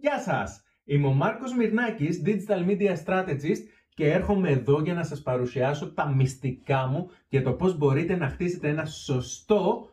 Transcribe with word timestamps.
Γεια 0.00 0.20
σας! 0.20 0.62
Είμαι 0.84 1.06
ο 1.06 1.12
Μάρκος 1.12 1.54
Μυρνάκης, 1.54 2.22
Digital 2.24 2.66
Media 2.66 2.96
Strategist 3.04 3.62
και 3.88 4.12
έρχομαι 4.12 4.50
εδώ 4.50 4.80
για 4.80 4.94
να 4.94 5.04
σας 5.04 5.22
παρουσιάσω 5.22 5.92
τα 5.92 6.14
μυστικά 6.14 6.86
μου 6.86 7.10
για 7.28 7.42
το 7.42 7.52
πώς 7.52 7.76
μπορείτε 7.76 8.16
να 8.16 8.28
χτίσετε 8.28 8.68
ένα 8.68 8.84
σωστό 8.84 9.90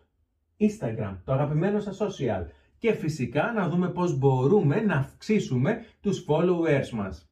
Instagram, 0.59 1.17
το 1.23 1.31
αγαπημένο 1.31 1.79
σας 1.79 1.97
social. 2.01 2.45
Και 2.77 2.93
φυσικά 2.93 3.53
να 3.53 3.69
δούμε 3.69 3.89
πώς 3.89 4.17
μπορούμε 4.17 4.81
να 4.81 4.95
αυξήσουμε 4.95 5.85
τους 6.01 6.25
followers 6.27 6.89
μας. 6.89 7.29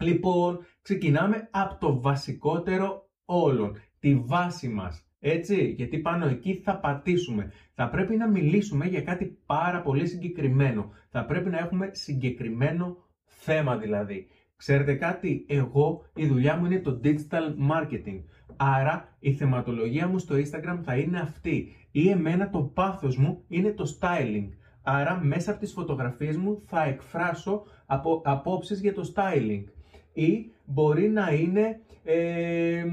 Λοιπόν, 0.00 0.58
ξεκινάμε 0.82 1.48
από 1.50 1.76
το 1.86 2.00
βασικότερο 2.00 3.08
όλων, 3.24 3.76
τη 3.98 4.14
βάση 4.14 4.68
μας. 4.68 5.05
Έτσι, 5.28 5.74
γιατί 5.76 5.98
πάνω 5.98 6.26
εκεί 6.26 6.54
θα 6.54 6.78
πατήσουμε. 6.78 7.52
Θα 7.74 7.88
πρέπει 7.88 8.16
να 8.16 8.28
μιλήσουμε 8.28 8.86
για 8.86 9.02
κάτι 9.02 9.38
πάρα 9.46 9.82
πολύ 9.82 10.06
συγκεκριμένο. 10.06 10.90
Θα 11.10 11.24
πρέπει 11.24 11.50
να 11.50 11.58
έχουμε 11.58 11.90
συγκεκριμένο 11.92 12.96
θέμα 13.24 13.76
δηλαδή. 13.76 14.26
Ξέρετε 14.56 14.94
κάτι, 14.94 15.44
εγώ 15.48 16.04
η 16.14 16.26
δουλειά 16.26 16.56
μου 16.56 16.66
είναι 16.66 16.80
το 16.80 17.00
digital 17.04 17.70
marketing. 17.70 18.22
Άρα 18.56 19.16
η 19.18 19.32
θεματολογία 19.32 20.08
μου 20.08 20.18
στο 20.18 20.34
Instagram 20.34 20.78
θα 20.82 20.96
είναι 20.96 21.20
αυτή. 21.20 21.72
Ή 21.90 22.08
εμένα 22.08 22.50
το 22.50 22.62
πάθος 22.62 23.16
μου 23.16 23.44
είναι 23.48 23.72
το 23.72 23.84
styling. 24.00 24.48
Άρα 24.82 25.20
μέσα 25.24 25.50
από 25.50 25.60
τις 25.60 25.72
φωτογραφίες 25.72 26.36
μου 26.36 26.62
θα 26.66 26.84
εκφράσω 26.84 27.62
απο, 27.86 28.22
απόψεις 28.24 28.80
για 28.80 28.94
το 28.94 29.12
styling. 29.14 29.64
Ή 30.12 30.52
μπορεί 30.64 31.08
να 31.08 31.32
είναι 31.32 31.80
ε, 32.04 32.84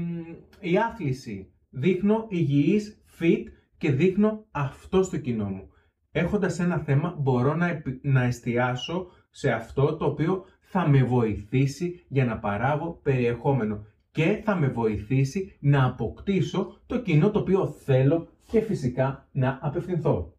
η 0.60 0.76
άθληση 0.76 1.48
δείχνω 1.74 2.26
υγιής, 2.28 3.02
fit 3.20 3.42
και 3.78 3.90
δείχνω 3.90 4.44
αυτό 4.50 5.02
στο 5.02 5.16
κοινό 5.16 5.48
μου. 5.48 5.68
Έχοντας 6.12 6.58
ένα 6.58 6.78
θέμα 6.78 7.14
μπορώ 7.18 7.54
να, 7.54 7.82
να 8.02 8.22
εστιάσω 8.22 9.06
σε 9.30 9.50
αυτό 9.50 9.96
το 9.96 10.04
οποίο 10.04 10.44
θα 10.60 10.88
με 10.88 11.02
βοηθήσει 11.02 12.04
για 12.08 12.24
να 12.24 12.38
παράγω 12.38 13.00
περιεχόμενο 13.02 13.84
και 14.10 14.40
θα 14.44 14.56
με 14.56 14.68
βοηθήσει 14.68 15.56
να 15.60 15.84
αποκτήσω 15.84 16.80
το 16.86 17.00
κοινό 17.00 17.30
το 17.30 17.38
οποίο 17.38 17.66
θέλω 17.66 18.28
και 18.50 18.60
φυσικά 18.60 19.28
να 19.32 19.58
απευθυνθώ. 19.62 20.32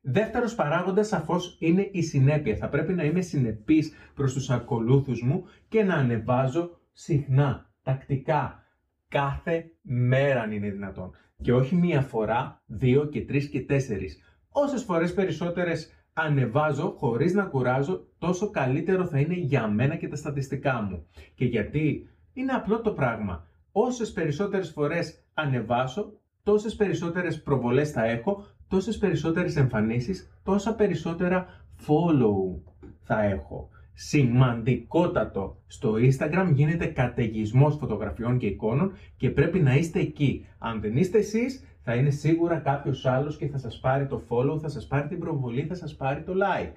Δεύτερος 0.00 0.54
παράγοντας 0.54 1.08
σαφώς 1.08 1.56
είναι 1.60 1.88
η 1.92 2.02
συνέπεια. 2.02 2.56
Θα 2.56 2.68
πρέπει 2.68 2.92
να 2.92 3.04
είμαι 3.04 3.20
συνεπής 3.20 3.92
προς 4.14 4.32
τους 4.32 4.50
ακολούθους 4.50 5.22
μου 5.22 5.44
και 5.68 5.82
να 5.82 5.94
ανεβάζω 5.94 6.80
συχνά, 6.92 7.70
τακτικά, 7.82 8.62
κάθε 9.08 9.70
μέρα 9.82 10.40
αν 10.40 10.52
είναι 10.52 10.70
δυνατόν. 10.70 11.10
Και 11.42 11.52
όχι 11.52 11.74
μία 11.74 12.00
φορά, 12.00 12.62
δύο 12.66 13.04
και 13.04 13.24
τρεις 13.24 13.48
και 13.48 13.60
τέσσερις. 13.60 14.22
Όσες 14.48 14.82
φορές 14.82 15.14
περισσότερες 15.14 15.92
ανεβάζω 16.12 16.94
χωρίς 16.98 17.34
να 17.34 17.44
κουράζω, 17.44 18.06
τόσο 18.18 18.50
καλύτερο 18.50 19.06
θα 19.06 19.18
είναι 19.18 19.34
για 19.34 19.68
μένα 19.68 19.96
και 19.96 20.08
τα 20.08 20.16
στατιστικά 20.16 20.82
μου. 20.82 21.06
Και 21.34 21.44
γιατί; 21.44 22.08
Είναι 22.32 22.52
απλό 22.52 22.80
το 22.80 22.90
πράγμα. 22.90 23.46
Όσες 23.72 24.12
περισσότερες 24.12 24.70
φορές 24.70 25.24
ανεβάσω, 25.34 26.12
τόσες 26.42 26.76
περισσότερες 26.76 27.42
προβολές 27.42 27.90
θα 27.90 28.04
έχω, 28.04 28.46
τόσες 28.68 28.98
περισσότερες 28.98 29.56
εμφανίσεις, 29.56 30.30
τόσα 30.42 30.74
περισσότερα 30.74 31.64
follow 31.86 32.60
θα 33.02 33.22
έχω 33.22 33.70
σημαντικότατο. 34.00 35.62
Στο 35.66 35.94
Instagram 35.94 36.50
γίνεται 36.52 36.86
καταιγισμός 36.86 37.76
φωτογραφιών 37.76 38.38
και 38.38 38.46
εικόνων 38.46 38.92
και 39.16 39.30
πρέπει 39.30 39.60
να 39.60 39.74
είστε 39.74 40.00
εκεί. 40.00 40.46
Αν 40.58 40.80
δεν 40.80 40.96
είστε 40.96 41.18
εσείς, 41.18 41.64
θα 41.82 41.94
είναι 41.94 42.10
σίγουρα 42.10 42.56
κάποιος 42.56 43.06
άλλος 43.06 43.36
και 43.36 43.48
θα 43.48 43.58
σας 43.58 43.80
πάρει 43.80 44.06
το 44.06 44.22
follow, 44.28 44.60
θα 44.60 44.68
σας 44.68 44.86
πάρει 44.86 45.08
την 45.08 45.18
προβολή, 45.18 45.62
θα 45.62 45.74
σας 45.74 45.96
πάρει 45.96 46.22
το 46.22 46.32
like. 46.32 46.72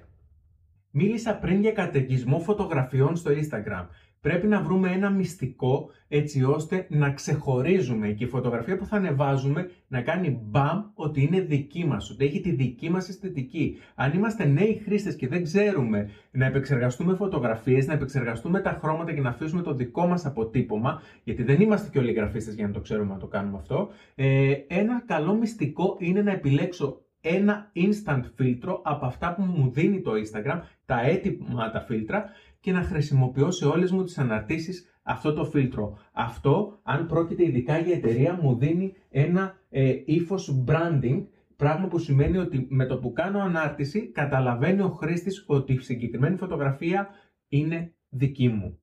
Μίλησα 0.90 1.36
πριν 1.36 1.60
για 1.60 1.72
καταιγισμό 1.72 2.38
φωτογραφιών 2.38 3.16
στο 3.16 3.30
Instagram. 3.30 3.86
Πρέπει 4.22 4.46
να 4.46 4.62
βρούμε 4.62 4.90
ένα 4.90 5.10
μυστικό 5.10 5.90
έτσι 6.08 6.42
ώστε 6.44 6.86
να 6.90 7.12
ξεχωρίζουμε 7.12 8.08
και 8.08 8.24
η 8.24 8.26
φωτογραφία 8.26 8.76
που 8.76 8.86
θα 8.86 8.96
ανεβάζουμε 8.96 9.70
να 9.88 10.02
κάνει 10.02 10.40
μπαμ 10.42 10.82
ότι 10.94 11.22
είναι 11.22 11.40
δική 11.40 11.84
μας, 11.84 12.10
ότι 12.10 12.24
έχει 12.24 12.40
τη 12.40 12.50
δική 12.50 12.90
μας 12.90 13.08
αισθητική. 13.08 13.78
Αν 13.94 14.12
είμαστε 14.12 14.44
νέοι 14.44 14.80
χρήστες 14.84 15.16
και 15.16 15.28
δεν 15.28 15.42
ξέρουμε 15.42 16.10
να 16.30 16.46
επεξεργαστούμε 16.46 17.14
φωτογραφίες, 17.14 17.86
να 17.86 17.92
επεξεργαστούμε 17.92 18.60
τα 18.60 18.78
χρώματα 18.82 19.12
και 19.12 19.20
να 19.20 19.28
αφήσουμε 19.28 19.62
το 19.62 19.74
δικό 19.74 20.06
μας 20.06 20.26
αποτύπωμα, 20.26 21.02
γιατί 21.24 21.42
δεν 21.42 21.60
είμαστε 21.60 21.88
και 21.90 21.98
όλοι 21.98 22.12
γραφίστες 22.12 22.54
για 22.54 22.66
να 22.66 22.72
το 22.72 22.80
ξέρουμε 22.80 23.12
να 23.12 23.18
το 23.18 23.26
κάνουμε 23.26 23.56
αυτό, 23.56 23.88
ε, 24.14 24.52
ένα 24.66 25.02
καλό 25.06 25.34
μυστικό 25.34 25.96
είναι 25.98 26.22
να 26.22 26.32
επιλέξω 26.32 27.02
ένα 27.20 27.72
instant 27.74 28.22
φίλτρο 28.34 28.80
από 28.84 29.06
αυτά 29.06 29.34
που 29.34 29.42
μου 29.42 29.70
δίνει 29.70 30.00
το 30.00 30.10
Instagram, 30.12 30.60
τα 30.86 31.00
έτοιμα 31.00 31.70
τα 31.70 31.80
φίλτρα 31.80 32.24
και 32.62 32.72
να 32.72 32.82
χρησιμοποιώ 32.82 33.50
σε 33.50 33.66
όλες 33.66 33.90
μου 33.90 34.04
τις 34.04 34.18
αναρτήσεις 34.18 34.98
αυτό 35.02 35.32
το 35.32 35.44
φίλτρο. 35.44 35.98
Αυτό, 36.12 36.80
αν 36.82 37.06
πρόκειται 37.06 37.44
ειδικά 37.44 37.78
για 37.78 37.94
εταιρεία, 37.94 38.38
μου 38.42 38.56
δίνει 38.56 38.94
ένα 39.10 39.54
ε, 39.68 39.94
ύφος 40.04 40.64
branding, 40.66 41.26
πράγμα 41.56 41.86
που 41.86 41.98
σημαίνει 41.98 42.36
ότι 42.36 42.66
με 42.70 42.86
το 42.86 42.98
που 42.98 43.12
κάνω 43.12 43.40
ανάρτηση 43.40 44.10
καταλαβαίνει 44.10 44.80
ο 44.80 44.88
χρήστης 44.88 45.44
ότι 45.46 45.72
η 45.72 45.78
συγκεκριμένη 45.78 46.36
φωτογραφία 46.36 47.08
είναι 47.48 47.94
δική 48.08 48.48
μου. 48.48 48.80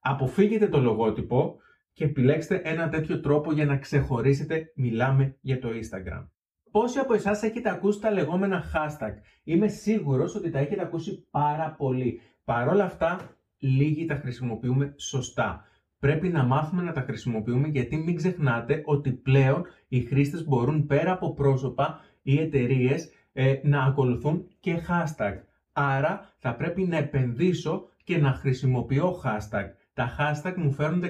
Αποφύγετε 0.00 0.68
το 0.68 0.80
λογότυπο 0.80 1.56
και 1.92 2.04
επιλέξτε 2.04 2.60
ένα 2.64 2.88
τέτοιο 2.88 3.20
τρόπο 3.20 3.52
για 3.52 3.66
να 3.66 3.76
ξεχωρίσετε 3.76 4.72
μιλάμε 4.74 5.36
για 5.40 5.58
το 5.58 5.68
Instagram. 5.68 6.28
Πόσοι 6.70 6.98
από 6.98 7.14
εσάς 7.14 7.42
έχετε 7.42 7.70
ακούσει 7.70 8.00
τα 8.00 8.10
λεγόμενα 8.10 8.62
hashtag; 8.74 9.12
Είμαι 9.44 9.68
σίγουρος 9.68 10.34
ότι 10.34 10.50
τα 10.50 10.58
έχετε 10.58 10.82
ακούσει 10.82 11.26
πάρα 11.30 11.74
πολύ. 11.78 12.20
Παρ' 12.44 12.68
όλα 12.68 12.84
αυτά, 12.84 13.20
λίγοι 13.58 14.06
τα 14.06 14.14
χρησιμοποιούμε 14.14 14.94
σωστά. 14.96 15.64
Πρέπει 15.98 16.28
να 16.28 16.44
μάθουμε 16.44 16.82
να 16.82 16.92
τα 16.92 17.00
χρησιμοποιούμε 17.00 17.68
γιατί 17.68 17.96
μην 17.96 18.16
ξεχνάτε 18.16 18.82
ότι 18.84 19.10
πλέον 19.10 19.64
οι 19.88 20.00
χρήστες 20.00 20.44
μπορούν 20.44 20.86
πέρα 20.86 21.12
από 21.12 21.34
πρόσωπα 21.34 22.00
ή 22.22 22.40
εταιρείες 22.40 23.10
ε, 23.32 23.54
να 23.62 23.82
ακολουθούν 23.82 24.48
και 24.60 24.76
hashtag. 24.88 25.34
Άρα 25.72 26.32
θα 26.38 26.54
πρέπει 26.54 26.82
να 26.82 26.96
επενδύσω 26.96 27.88
και 28.04 28.18
να 28.18 28.32
χρησιμοποιώ 28.32 29.20
hashtag. 29.24 29.64
Τα 29.94 30.16
hashtag 30.18 30.54
μου 30.56 30.72
φέρνουν 30.72 31.02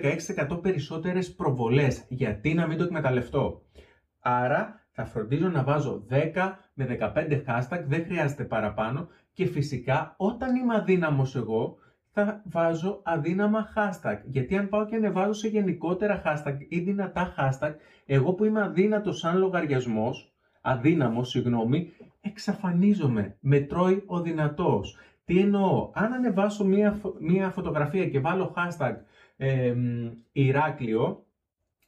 16% 0.48 0.62
περισσότερες 0.62 1.34
προβολές. 1.34 2.04
Γιατί 2.08 2.54
να 2.54 2.66
μην 2.66 2.78
το 2.78 2.84
εκμεταλλευτώ; 2.84 3.62
Άρα 4.20 4.86
θα 4.90 5.04
φροντίζω 5.04 5.48
να 5.48 5.62
βάζω 5.62 6.06
10 6.10 6.58
με 6.74 6.98
15 7.00 7.42
hashtag, 7.46 7.82
δεν 7.86 8.04
χρειάζεται 8.04 8.44
παραπάνω 8.44 9.08
και 9.34 9.46
φυσικά 9.46 10.14
όταν 10.16 10.56
είμαι 10.56 10.74
αδύναμος 10.74 11.36
εγώ 11.36 11.76
θα 12.16 12.42
βάζω 12.44 13.00
αδύναμα 13.02 13.68
hashtag. 13.76 14.18
Γιατί 14.24 14.56
αν 14.56 14.68
πάω 14.68 14.86
και 14.86 14.96
ανεβάζω 14.96 15.32
σε 15.32 15.48
γενικότερα 15.48 16.22
hashtag 16.24 16.56
ή 16.68 16.78
δυνατά 16.78 17.34
hashtag, 17.38 17.72
εγώ 18.06 18.32
που 18.32 18.44
είμαι 18.44 18.62
αδύνατος 18.62 19.18
σαν 19.18 19.38
λογαριασμός, 19.38 20.32
αδύναμος, 20.60 21.28
συγγνώμη, 21.28 21.92
εξαφανίζομαι, 22.20 23.36
με 23.40 23.60
τρώει 23.60 24.02
ο 24.06 24.20
δυνατός. 24.20 24.98
Τι 25.24 25.38
εννοώ, 25.38 25.90
αν 25.94 26.12
ανεβάσω 26.12 26.64
μία, 26.64 27.00
μία 27.18 27.50
φωτογραφία 27.50 28.08
και 28.08 28.20
βάλω 28.20 28.54
hashtag 28.56 28.94
ε, 29.36 29.74
Ηράκλειο 30.32 31.24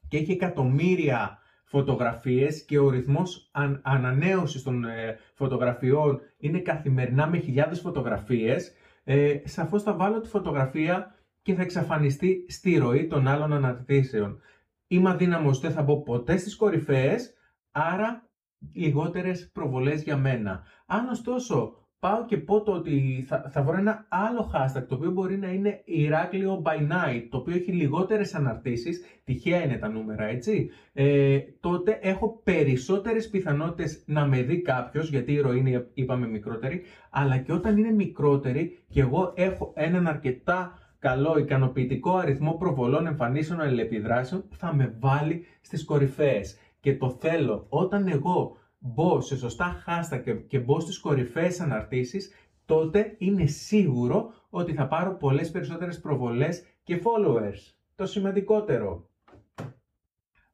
και 0.09 0.17
έχει 0.17 0.33
εκατομμύρια 0.33 1.39
φωτογραφίες 1.69 2.65
και 2.65 2.79
ο 2.79 2.91
ρυθμός 2.91 3.49
αν, 3.53 3.81
ανανέωσης 3.85 4.63
των 4.63 4.85
ε, 4.85 5.19
φωτογραφιών 5.35 6.21
είναι 6.39 6.59
καθημερινά 6.59 7.27
με 7.27 7.39
χιλιάδες 7.39 7.81
φωτογραφίες, 7.81 8.73
ε, 9.05 9.39
σαφώς 9.45 9.83
θα 9.83 9.95
βάλω 9.95 10.21
τη 10.21 10.29
φωτογραφία 10.29 11.15
και 11.43 11.55
θα 11.55 11.63
εξαφανιστεί 11.63 12.45
στη 12.49 12.77
ροή 12.77 13.07
των 13.07 13.27
άλλων 13.27 13.53
αναρτήσεων. 13.53 14.41
Είμαι 14.87 15.11
αδύναμος, 15.11 15.61
δεν 15.61 15.71
θα 15.73 15.83
μπω 15.83 16.03
ποτέ 16.03 16.37
στις 16.37 16.57
κορυφαίες, 16.57 17.35
άρα 17.71 18.29
λιγότερες 18.73 19.51
προβολές 19.53 20.03
για 20.03 20.17
μένα. 20.17 20.63
Αν 20.87 21.09
ωστόσο 21.09 21.86
πάω 22.07 22.25
και 22.25 22.37
πω 22.37 22.63
το 22.63 22.73
ότι 22.73 23.25
θα, 23.29 23.45
θα 23.51 23.63
βρω 23.63 23.77
ένα 23.77 24.05
άλλο 24.09 24.51
hashtag 24.55 24.85
το 24.89 24.95
οποίο 24.95 25.11
μπορεί 25.11 25.39
να 25.39 25.49
είναι 25.49 25.83
Ηράκλειο 25.85 26.63
by 26.65 26.77
night, 26.77 27.27
το 27.31 27.37
οποίο 27.37 27.55
έχει 27.55 27.73
λιγότερες 27.73 28.35
αναρτήσεις, 28.35 29.05
τυχαία 29.25 29.65
είναι 29.65 29.77
τα 29.77 29.89
νούμερα 29.89 30.25
έτσι, 30.25 30.71
ε, 30.93 31.39
τότε 31.61 31.99
έχω 32.03 32.41
περισσότερες 32.45 33.29
πιθανότητες 33.29 34.03
να 34.07 34.27
με 34.27 34.43
δει 34.43 34.61
κάποιος, 34.63 35.11
γιατί 35.11 35.33
η 35.33 35.41
ροή 35.41 35.59
είναι 35.59 35.87
είπαμε 35.95 36.27
μικρότερη, 36.27 36.83
αλλά 37.11 37.39
και 37.39 37.53
όταν 37.53 37.77
είναι 37.77 37.91
μικρότερη 37.91 38.79
και 38.89 39.01
εγώ 39.01 39.33
έχω 39.37 39.73
έναν 39.77 40.07
αρκετά 40.07 40.79
καλό 40.99 41.39
ικανοποιητικό 41.39 42.17
αριθμό 42.17 42.53
προβολών 42.53 43.07
εμφανίσεων 43.07 43.61
αλληλεπιδράσεων, 43.61 44.45
θα 44.51 44.75
με 44.75 44.95
βάλει 44.99 45.47
στις 45.61 45.85
κορυφαίες. 45.85 46.59
Και 46.81 46.97
το 46.97 47.11
θέλω 47.11 47.67
όταν 47.69 48.09
εγώ 48.09 48.57
μπω 48.79 49.21
σε 49.21 49.37
σωστά 49.37 49.83
hashtag 49.87 50.45
και 50.47 50.59
μπω 50.59 50.81
στις 50.81 50.99
κορυφαίες 50.99 51.61
αναρτήσεις, 51.61 52.31
τότε 52.65 53.15
είναι 53.19 53.47
σίγουρο 53.47 54.33
ότι 54.51 54.73
θα 54.73 54.87
πάρω 54.87 55.17
πολλές 55.17 55.51
περισσότερες 55.51 56.01
προβολές 56.01 56.65
και 56.83 57.03
followers. 57.05 57.75
Το 57.95 58.07
σημαντικότερο. 58.07 59.09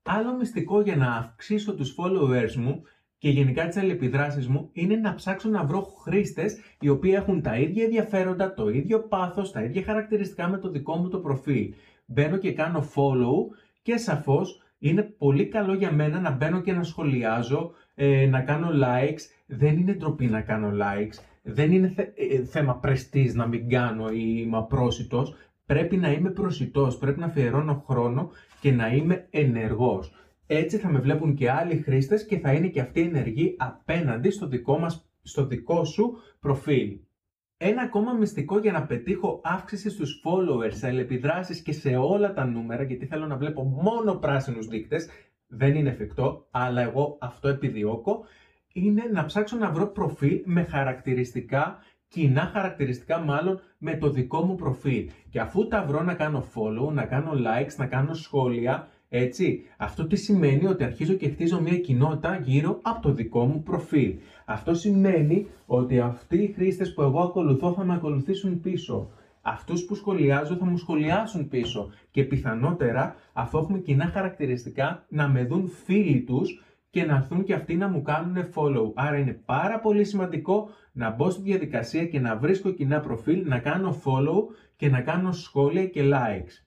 Άλλο 0.02 0.36
μυστικό 0.36 0.80
για 0.80 0.96
να 0.96 1.12
αυξήσω 1.12 1.74
τους 1.74 1.94
followers 1.98 2.54
μου 2.54 2.82
και 3.18 3.30
γενικά 3.30 3.66
τις 3.66 3.76
αλληλεπιδράσεις 3.76 4.48
μου 4.48 4.68
είναι 4.72 4.96
να 4.96 5.14
ψάξω 5.14 5.48
να 5.48 5.64
βρω 5.64 5.82
χρήστες 5.82 6.56
οι 6.80 6.88
οποίοι 6.88 7.12
έχουν 7.14 7.42
τα 7.42 7.56
ίδια 7.56 7.84
ενδιαφέροντα, 7.84 8.54
το 8.54 8.68
ίδιο 8.68 9.00
πάθος, 9.00 9.52
τα 9.52 9.62
ίδια 9.62 9.82
χαρακτηριστικά 9.82 10.48
με 10.48 10.58
το 10.58 10.70
δικό 10.70 10.96
μου 10.96 11.08
το 11.08 11.18
προφίλ. 11.18 11.74
Μπαίνω 12.06 12.36
και 12.36 12.52
κάνω 12.52 12.84
follow 12.94 13.56
και 13.82 13.96
σαφώς 13.96 14.62
είναι 14.78 15.02
πολύ 15.02 15.46
καλό 15.46 15.74
για 15.74 15.92
μένα 15.92 16.20
να 16.20 16.30
μπαίνω 16.30 16.60
και 16.60 16.72
να 16.72 16.82
σχολιάζω, 16.82 17.72
ε, 17.94 18.26
να 18.26 18.40
κάνω 18.40 18.68
likes. 18.84 19.20
Δεν 19.46 19.78
είναι 19.78 19.92
ντροπή 19.92 20.26
να 20.26 20.40
κάνω 20.40 20.70
likes. 20.70 21.18
Δεν 21.42 21.72
είναι 21.72 21.94
ε, 22.14 22.44
θέμα 22.44 22.76
πρεστής 22.76 23.34
να 23.34 23.46
μην 23.46 23.68
κάνω 23.68 24.08
ή 24.08 24.34
είμαι 24.36 24.56
απρόσιτος. 24.56 25.34
Πρέπει 25.66 25.96
να 25.96 26.12
είμαι 26.12 26.30
προσιτός, 26.30 26.98
πρέπει 26.98 27.20
να 27.20 27.26
αφιερώνω 27.26 27.84
χρόνο 27.88 28.30
και 28.60 28.72
να 28.72 28.88
είμαι 28.88 29.26
ενεργός. 29.30 30.12
Έτσι 30.46 30.76
θα 30.76 30.88
με 30.88 30.98
βλέπουν 30.98 31.34
και 31.34 31.50
άλλοι 31.50 31.76
χρήστες 31.76 32.26
και 32.26 32.38
θα 32.38 32.52
είναι 32.52 32.68
και 32.68 32.80
αυτοί 32.80 33.00
ενεργοί 33.00 33.56
απέναντι 33.58 34.30
στο 34.30 34.46
δικό, 34.46 34.78
μας, 34.78 35.08
στο 35.22 35.46
δικό 35.46 35.84
σου 35.84 36.16
προφίλ. 36.40 36.98
Ένα 37.56 37.82
ακόμα 37.82 38.12
μυστικό 38.12 38.58
για 38.58 38.72
να 38.72 38.86
πετύχω 38.86 39.40
αύξηση 39.44 39.90
στους 39.90 40.22
followers, 40.24 40.72
σε 40.72 40.86
αλληλεπιδράσεις 40.86 41.60
και 41.62 41.72
σε 41.72 41.96
όλα 41.96 42.32
τα 42.32 42.44
νούμερα, 42.44 42.82
γιατί 42.82 43.06
θέλω 43.06 43.26
να 43.26 43.36
βλέπω 43.36 43.62
μόνο 43.62 44.14
πράσινους 44.14 44.66
δείκτες, 44.66 45.08
δεν 45.54 45.74
είναι 45.74 45.88
εφικτό, 45.88 46.46
αλλά 46.50 46.80
εγώ 46.80 47.16
αυτό 47.20 47.48
επιδιώκω, 47.48 48.24
είναι 48.72 49.02
να 49.12 49.24
ψάξω 49.24 49.56
να 49.56 49.70
βρω 49.70 49.86
προφίλ 49.86 50.42
με 50.44 50.62
χαρακτηριστικά, 50.62 51.78
κοινά 52.08 52.50
χαρακτηριστικά 52.52 53.18
μάλλον 53.18 53.60
με 53.78 53.96
το 53.96 54.10
δικό 54.10 54.42
μου 54.42 54.54
προφίλ. 54.54 55.10
Και 55.30 55.40
αφού 55.40 55.68
τα 55.68 55.84
βρω 55.84 56.02
να 56.02 56.14
κάνω 56.14 56.44
follow, 56.54 56.92
να 56.92 57.04
κάνω 57.04 57.32
likes, 57.32 57.74
να 57.76 57.86
κάνω 57.86 58.14
σχόλια, 58.14 58.88
έτσι, 59.08 59.62
αυτό 59.76 60.06
τι 60.06 60.16
σημαίνει 60.16 60.66
ότι 60.66 60.84
αρχίζω 60.84 61.14
και 61.14 61.28
χτίζω 61.28 61.60
μια 61.60 61.78
κοινότητα 61.78 62.36
γύρω 62.36 62.78
από 62.82 63.02
το 63.02 63.12
δικό 63.12 63.44
μου 63.44 63.62
προφίλ. 63.62 64.14
Αυτό 64.44 64.74
σημαίνει 64.74 65.46
ότι 65.66 66.00
αυτοί 66.00 66.42
οι 66.42 66.52
χρήστες 66.52 66.94
που 66.94 67.02
εγώ 67.02 67.20
ακολουθώ 67.20 67.72
θα 67.72 67.84
με 67.84 67.94
ακολουθήσουν 67.94 68.60
πίσω. 68.60 69.10
Αυτούς 69.42 69.84
που 69.84 69.94
σχολιάζω 69.94 70.54
θα 70.56 70.64
μου 70.64 70.76
σχολιάσουν 70.76 71.48
πίσω 71.48 71.90
και 72.10 72.24
πιθανότερα 72.24 73.16
αφού 73.32 73.58
έχουμε 73.58 73.78
κοινά 73.78 74.06
χαρακτηριστικά 74.06 75.06
να 75.08 75.28
με 75.28 75.44
δουν 75.44 75.68
φίλοι 75.68 76.22
τους 76.22 76.62
και 76.90 77.04
να 77.04 77.16
έρθουν 77.16 77.44
και 77.44 77.54
αυτοί 77.54 77.74
να 77.74 77.88
μου 77.88 78.02
κάνουν 78.02 78.48
follow. 78.54 78.92
Άρα 78.94 79.16
είναι 79.16 79.40
πάρα 79.44 79.80
πολύ 79.80 80.04
σημαντικό 80.04 80.68
να 80.92 81.10
μπω 81.10 81.30
στη 81.30 81.42
διαδικασία 81.42 82.06
και 82.06 82.20
να 82.20 82.36
βρίσκω 82.36 82.70
κοινά 82.70 83.00
προφίλ, 83.00 83.48
να 83.48 83.58
κάνω 83.58 84.00
follow 84.04 84.54
και 84.76 84.88
να 84.88 85.00
κάνω 85.00 85.32
σχόλια 85.32 85.86
και 85.86 86.02
likes. 86.04 86.66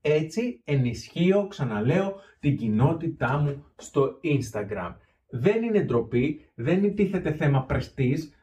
Έτσι 0.00 0.60
ενισχύω, 0.64 1.46
ξαναλέω, 1.46 2.14
την 2.40 2.56
κοινότητά 2.56 3.38
μου 3.38 3.64
στο 3.76 4.20
Instagram. 4.22 4.94
Δεν 5.28 5.62
είναι 5.62 5.80
ντροπή, 5.80 6.40
δεν 6.54 6.94
τίθεται 6.94 7.32
θέμα 7.32 7.64
πρεστής, 7.64 8.34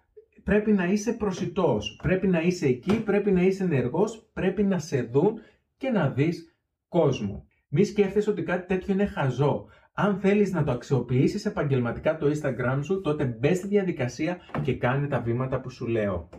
πρέπει 0.44 0.72
να 0.72 0.86
είσαι 0.86 1.14
προσιτός, 1.14 2.00
πρέπει 2.04 2.28
να 2.28 2.42
είσαι 2.42 2.66
εκεί, 2.66 3.04
πρέπει 3.04 3.32
να 3.32 3.42
είσαι 3.42 3.64
ενεργός, 3.64 4.30
πρέπει 4.34 4.64
να 4.64 4.80
σε 4.80 5.02
δουν 5.02 5.40
και 5.78 5.90
να 5.90 6.10
δεις 6.10 6.56
κόσμο. 6.88 7.46
Μη 7.68 7.84
σκέφτεσαι 7.84 8.30
ότι 8.30 8.44
κάτι 8.44 8.66
τέτοιο 8.68 8.94
είναι 8.94 9.06
χαζό. 9.06 9.66
Αν 9.94 10.20
θέλεις 10.20 10.52
να 10.52 10.64
το 10.64 10.72
αξιοποιήσεις 10.72 11.46
επαγγελματικά 11.46 12.18
το 12.18 12.28
Instagram 12.28 12.80
σου, 12.82 13.02
τότε 13.02 13.26
μπες 13.26 13.58
στη 13.58 13.68
διαδικασία 13.68 14.38
και 14.62 14.78
κάνε 14.78 15.08
τα 15.08 15.20
βήματα 15.20 15.62
που 15.62 15.70
σου 15.70 15.88
λέω. 15.88 16.30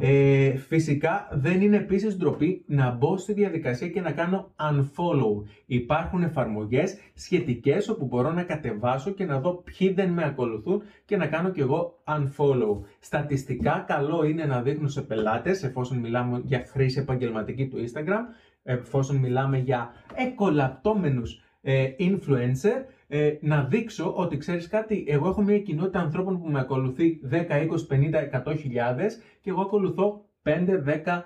Ε, 0.00 0.56
φυσικά 0.56 1.28
δεν 1.32 1.60
είναι 1.60 1.76
επίσης 1.76 2.16
ντροπή 2.16 2.64
να 2.66 2.90
μπω 2.90 3.16
στη 3.16 3.32
διαδικασία 3.32 3.88
και 3.88 4.00
να 4.00 4.12
κάνω 4.12 4.54
unfollow. 4.60 5.44
Υπάρχουν 5.66 6.22
εφαρμογές 6.22 6.96
σχετικές 7.14 7.88
όπου 7.88 8.04
μπορώ 8.04 8.32
να 8.32 8.42
κατεβάσω 8.42 9.10
και 9.10 9.24
να 9.24 9.40
δω 9.40 9.52
ποιοι 9.54 9.92
δεν 9.92 10.10
με 10.10 10.24
ακολουθούν 10.24 10.82
και 11.04 11.16
να 11.16 11.26
κάνω 11.26 11.50
κι 11.50 11.60
εγώ 11.60 12.02
unfollow. 12.06 12.80
Στατιστικά 13.00 13.84
καλό 13.86 14.24
είναι 14.24 14.44
να 14.44 14.62
δείχνω 14.62 14.88
σε 14.88 15.02
πελάτες 15.02 15.62
εφόσον 15.62 15.98
μιλάμε 15.98 16.42
για 16.44 16.64
χρήση 16.66 16.98
επαγγελματική 16.98 17.68
του 17.68 17.84
Instagram, 17.84 18.22
εφόσον 18.62 19.16
μιλάμε 19.16 19.58
για 19.58 19.92
εκολαπτώμενους 20.14 21.42
ε, 21.62 21.86
influencer 21.98 22.84
ε, 23.14 23.38
να 23.40 23.64
δείξω 23.64 24.14
ότι 24.16 24.36
ξέρεις 24.36 24.68
κάτι, 24.68 25.04
εγώ 25.08 25.28
έχω 25.28 25.42
μια 25.42 25.58
κοινότητα 25.58 26.00
ανθρώπων 26.00 26.40
που 26.40 26.48
με 26.50 26.60
ακολουθεί 26.60 27.20
10, 27.30 27.48
20, 27.50 27.86
50, 27.88 28.28
100 28.46 28.56
χιλιάδες 28.58 29.20
και 29.40 29.50
εγώ 29.50 29.60
ακολουθώ 29.60 30.24
5, 30.42 30.82
10 31.04 31.22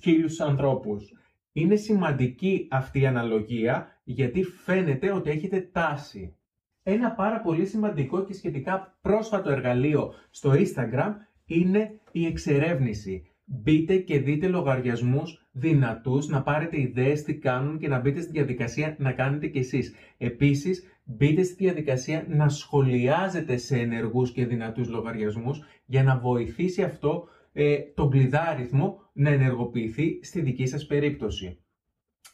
χίλιους 0.00 0.40
ανθρώπους. 0.40 1.12
Είναι 1.52 1.76
σημαντική 1.76 2.68
αυτή 2.70 3.00
η 3.00 3.06
αναλογία 3.06 4.00
γιατί 4.04 4.42
φαίνεται 4.42 5.12
ότι 5.12 5.30
έχετε 5.30 5.68
τάση. 5.72 6.36
Ένα 6.82 7.10
πάρα 7.10 7.40
πολύ 7.40 7.66
σημαντικό 7.66 8.24
και 8.24 8.34
σχετικά 8.34 8.98
πρόσφατο 9.00 9.50
εργαλείο 9.50 10.12
στο 10.30 10.52
Instagram 10.52 11.12
είναι 11.46 12.00
η 12.12 12.26
εξερεύνηση. 12.26 13.26
Μπείτε 13.44 13.96
και 13.96 14.18
δείτε 14.18 14.46
λογαριασμούς 14.48 15.47
δυνατούς, 15.58 16.28
να 16.28 16.42
πάρετε 16.42 16.80
ιδέες 16.80 17.22
τι 17.22 17.34
κάνουν 17.34 17.78
και 17.78 17.88
να 17.88 17.98
μπείτε 17.98 18.20
στη 18.20 18.30
διαδικασία 18.30 18.94
να 18.98 19.12
κάνετε 19.12 19.46
κι 19.46 19.58
εσείς. 19.58 19.94
Επίσης, 20.18 20.82
μπείτε 21.04 21.42
στη 21.42 21.54
διαδικασία 21.64 22.24
να 22.28 22.48
σχολιάζετε 22.48 23.56
σε 23.56 23.76
ενεργούς 23.78 24.32
και 24.32 24.46
δυνατούς 24.46 24.88
λογαριασμούς 24.88 25.60
για 25.86 26.02
να 26.02 26.18
βοηθήσει 26.18 26.82
αυτό 26.82 27.28
ε, 27.52 27.78
τον 27.94 28.10
κλειδάριθμο 28.10 29.10
να 29.12 29.30
ενεργοποιηθεί 29.30 30.18
στη 30.22 30.40
δική 30.40 30.66
σας 30.66 30.86
περίπτωση. 30.86 31.58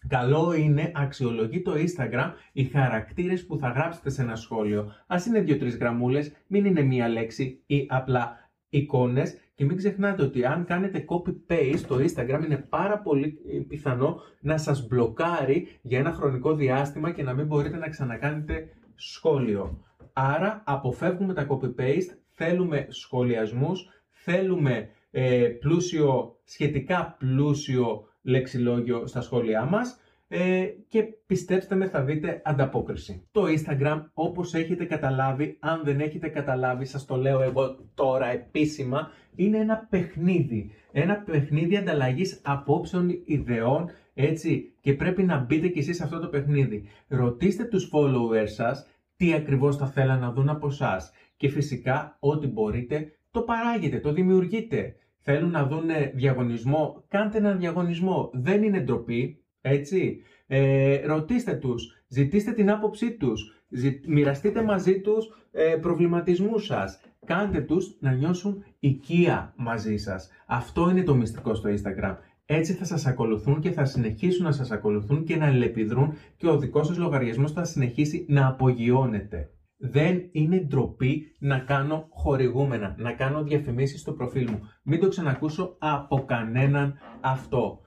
Καλό 0.08 0.54
είναι 0.54 0.92
αξιολογεί 0.94 1.62
το 1.62 1.72
Instagram 1.72 2.32
οι 2.52 2.64
χαρακτήρες 2.64 3.46
που 3.46 3.58
θα 3.58 3.68
γράψετε 3.68 4.10
σε 4.10 4.22
ένα 4.22 4.36
σχόλιο. 4.36 4.92
Ας 5.06 5.26
είναι 5.26 5.40
δύο-τρεις 5.40 5.76
γραμμούλες, 5.76 6.32
μην 6.46 6.64
είναι 6.64 6.82
μία 6.82 7.08
λέξη 7.08 7.62
ή 7.66 7.86
απλά 7.88 8.50
εικόνες 8.68 9.36
και 9.54 9.64
μην 9.64 9.76
ξεχνάτε 9.76 10.22
ότι 10.22 10.44
αν 10.44 10.64
κάνετε 10.64 11.04
copy-paste 11.08 11.80
το 11.88 11.96
Instagram 11.96 12.44
είναι 12.44 12.66
πάρα 12.68 12.98
πολύ 12.98 13.38
πιθανό 13.68 14.20
να 14.40 14.58
σας 14.58 14.86
μπλοκάρει 14.86 15.78
για 15.82 15.98
ένα 15.98 16.12
χρονικό 16.12 16.54
διάστημα 16.54 17.10
και 17.10 17.22
να 17.22 17.32
μην 17.34 17.46
μπορείτε 17.46 17.76
να 17.76 17.88
ξανακάνετε 17.88 18.68
σχόλιο. 18.94 19.84
Άρα 20.12 20.62
αποφεύγουμε 20.66 21.34
τα 21.34 21.46
copy-paste, 21.48 22.16
θέλουμε 22.30 22.86
σχολιασμούς, 22.88 23.88
θέλουμε 24.10 24.88
ε, 25.10 25.46
πλούσιο, 25.60 26.36
σχετικά 26.44 27.16
πλούσιο 27.18 28.08
λεξιλόγιο 28.22 29.06
στα 29.06 29.20
σχόλιά 29.20 29.64
μας 29.64 29.98
ε, 30.28 30.66
και 30.88 31.02
πιστέψτε 31.26 31.74
με 31.74 31.88
θα 31.88 32.02
δείτε 32.02 32.42
ανταπόκριση. 32.44 33.28
Το 33.30 33.44
Instagram 33.44 34.04
όπως 34.12 34.54
έχετε 34.54 34.84
καταλάβει, 34.84 35.56
αν 35.60 35.80
δεν 35.84 36.00
έχετε 36.00 36.28
καταλάβει 36.28 36.84
σας 36.84 37.04
το 37.04 37.16
λέω 37.16 37.42
εγώ 37.42 37.76
τώρα 37.94 38.26
επίσημα, 38.26 39.10
είναι 39.34 39.58
ένα 39.58 39.86
παιχνίδι. 39.90 40.70
Ένα 40.92 41.16
παιχνίδι 41.16 41.76
ανταλλαγής 41.76 42.40
απόψεων, 42.44 43.22
ιδεών, 43.24 43.90
έτσι, 44.14 44.74
και 44.80 44.94
πρέπει 44.94 45.22
να 45.22 45.38
μπείτε 45.38 45.68
κι 45.68 45.78
εσείς 45.78 45.96
σε 45.96 46.04
αυτό 46.04 46.18
το 46.18 46.28
παιχνίδι. 46.28 46.88
Ρωτήστε 47.08 47.64
τους 47.64 47.90
followers 47.92 48.48
σας 48.48 48.86
τι 49.16 49.34
ακριβώς 49.34 49.76
θα 49.76 49.86
θέλαν 49.86 50.20
να 50.20 50.32
δουν 50.32 50.48
από 50.48 50.66
εσάς. 50.66 51.12
Και 51.36 51.48
φυσικά 51.48 52.16
ό,τι 52.20 52.46
μπορείτε 52.46 53.12
το 53.30 53.42
παράγετε, 53.42 54.00
το 54.00 54.12
δημιουργείτε. 54.12 54.96
Θέλουν 55.18 55.50
να 55.50 55.66
δουν 55.66 55.88
διαγωνισμό, 56.14 57.04
κάντε 57.08 57.38
έναν 57.38 57.58
διαγωνισμό. 57.58 58.30
Δεν 58.32 58.62
είναι 58.62 58.80
ντροπή, 58.80 59.43
έτσι. 59.64 60.22
Ε, 60.46 61.06
ρωτήστε 61.06 61.54
τους, 61.54 62.04
ζητήστε 62.08 62.52
την 62.52 62.70
άποψή 62.70 63.16
τους, 63.16 63.64
μοιραστείτε 64.06 64.62
μαζί 64.62 65.00
τους 65.00 65.48
ε, 65.52 65.76
προβληματισμούς 65.80 66.64
σας. 66.64 67.00
Κάντε 67.26 67.60
τους 67.60 67.96
να 68.00 68.12
νιώσουν 68.12 68.64
οικία 68.78 69.54
μαζί 69.56 69.96
σας. 69.96 70.30
Αυτό 70.46 70.90
είναι 70.90 71.02
το 71.02 71.14
μυστικό 71.14 71.54
στο 71.54 71.70
Instagram. 71.70 72.16
Έτσι 72.46 72.72
θα 72.72 72.84
σας 72.84 73.06
ακολουθούν 73.06 73.60
και 73.60 73.70
θα 73.70 73.84
συνεχίσουν 73.84 74.44
να 74.44 74.52
σας 74.52 74.70
ακολουθούν 74.70 75.24
και 75.24 75.36
να 75.36 75.46
ελεπιδρούν 75.46 76.14
και 76.36 76.48
ο 76.48 76.58
δικός 76.58 76.86
σας 76.86 76.98
λογαριασμός 76.98 77.52
θα 77.52 77.64
συνεχίσει 77.64 78.24
να 78.28 78.46
απογειώνεται. 78.46 79.50
Δεν 79.76 80.28
είναι 80.32 80.56
ντροπή 80.56 81.36
να 81.38 81.58
κάνω 81.58 82.06
χορηγούμενα, 82.10 82.94
να 82.98 83.12
κάνω 83.12 83.42
διαφημίσεις 83.42 84.00
στο 84.00 84.12
προφίλ 84.12 84.48
μου. 84.50 84.60
Μην 84.82 85.00
το 85.00 85.08
ξανακούσω 85.08 85.76
από 85.78 86.24
κανέναν 86.24 86.94
αυτό 87.20 87.83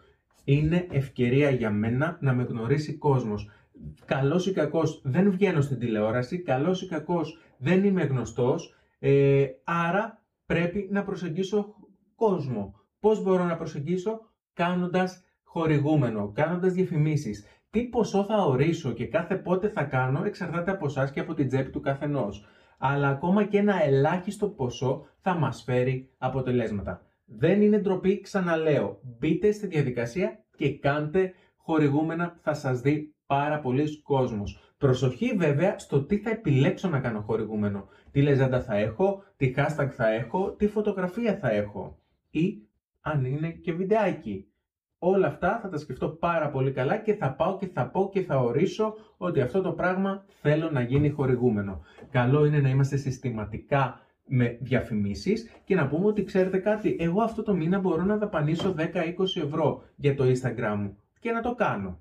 είναι 0.47 0.87
ευκαιρία 0.91 1.49
για 1.49 1.71
μένα 1.71 2.17
να 2.21 2.33
με 2.33 2.43
γνωρίσει 2.43 2.93
κόσμος. 2.93 3.49
Καλός 4.05 4.47
ή 4.47 4.51
κακός 4.51 5.01
δεν 5.03 5.31
βγαίνω 5.31 5.61
στην 5.61 5.79
τηλεόραση, 5.79 6.41
καλός 6.41 6.81
ή 6.81 6.87
κακός 6.87 7.37
δεν 7.57 7.83
είμαι 7.83 8.03
γνωστός, 8.03 8.75
ε, 8.99 9.45
άρα 9.63 10.23
πρέπει 10.45 10.87
να 10.91 11.03
προσεγγίσω 11.03 11.75
κόσμο. 12.15 12.73
Πώς 12.99 13.23
μπορώ 13.23 13.43
να 13.43 13.57
προσεγγίσω; 13.57 14.21
Κάνοντας 14.53 15.23
χορηγούμενο, 15.43 16.31
κάνοντας 16.31 16.73
διαφημίσεις. 16.73 17.45
Τι 17.69 17.83
ποσό 17.83 18.23
θα 18.23 18.43
ορίσω 18.43 18.91
και 18.91 19.07
κάθε 19.07 19.35
πότε 19.35 19.69
θα 19.69 19.83
κάνω 19.83 20.23
εξαρτάται 20.23 20.71
από 20.71 20.85
εσάς 20.85 21.11
και 21.11 21.19
από 21.19 21.33
την 21.33 21.47
τσέπη 21.47 21.69
του 21.69 21.79
καθενός. 21.79 22.45
Αλλά 22.77 23.07
ακόμα 23.07 23.43
και 23.43 23.57
ένα 23.57 23.83
ελάχιστο 23.83 24.47
ποσό 24.49 25.05
θα 25.21 25.35
μας 25.35 25.63
φέρει 25.63 26.09
αποτελέσματα. 26.17 27.06
Δεν 27.29 27.61
είναι 27.61 27.79
ντροπή, 27.79 28.21
ξαναλέω. 28.21 28.99
Μπείτε 29.03 29.51
στη 29.51 29.67
διαδικασία 29.67 30.43
και 30.57 30.77
κάντε 30.77 31.33
χορηγούμενα, 31.57 32.37
θα 32.41 32.53
σας 32.53 32.81
δει 32.81 33.15
πάρα 33.25 33.59
πολλοί 33.59 34.01
κόσμος. 34.01 34.73
Προσοχή 34.77 35.35
βέβαια 35.37 35.79
στο 35.79 36.03
τι 36.03 36.17
θα 36.17 36.29
επιλέξω 36.29 36.89
να 36.89 36.99
κάνω 36.99 37.21
χορηγούμενο. 37.21 37.87
Τι 38.11 38.21
λεζάντα 38.21 38.61
θα 38.61 38.75
έχω, 38.75 39.23
τι 39.35 39.53
hashtag 39.57 39.87
θα 39.89 40.09
έχω, 40.09 40.51
τι 40.51 40.67
φωτογραφία 40.67 41.37
θα 41.37 41.51
έχω. 41.51 41.99
Ή 42.29 42.61
αν 43.01 43.25
είναι 43.25 43.49
και 43.51 43.73
βιντεάκι. 43.73 44.47
Όλα 44.99 45.27
αυτά 45.27 45.59
θα 45.61 45.69
τα 45.69 45.77
σκεφτώ 45.77 46.09
πάρα 46.09 46.49
πολύ 46.49 46.71
καλά 46.71 46.97
και 46.97 47.13
θα 47.13 47.33
πάω 47.33 47.57
και 47.57 47.67
θα 47.67 47.89
πω 47.89 48.09
και 48.11 48.21
θα 48.21 48.39
ορίσω 48.39 48.95
ότι 49.17 49.41
αυτό 49.41 49.61
το 49.61 49.71
πράγμα 49.71 50.25
θέλω 50.41 50.71
να 50.71 50.81
γίνει 50.81 51.09
χορηγούμενο. 51.09 51.81
Καλό 52.11 52.45
είναι 52.45 52.59
να 52.59 52.69
είμαστε 52.69 52.97
συστηματικά 52.97 54.01
με 54.27 54.57
διαφημίσεις 54.61 55.49
και 55.63 55.75
να 55.75 55.87
πούμε 55.87 56.05
ότι 56.05 56.23
ξέρετε 56.23 56.57
κάτι, 56.57 56.95
εγώ 56.99 57.21
αυτό 57.21 57.43
το 57.43 57.53
μήνα 57.53 57.79
μπορώ 57.79 58.03
να 58.03 58.17
δαπανίσω 58.17 58.75
10-20 58.77 58.83
ευρώ 59.43 59.83
για 59.95 60.15
το 60.15 60.23
Instagram 60.23 60.75
μου 60.77 60.97
και 61.19 61.31
να 61.31 61.41
το 61.41 61.55
κάνω. 61.55 61.99